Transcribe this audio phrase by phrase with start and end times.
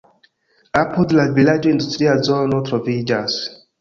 [0.79, 3.37] Apud la vilaĝo industria zono troviĝas.